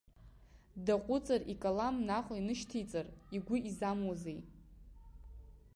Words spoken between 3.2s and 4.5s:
игәы изамуазеи?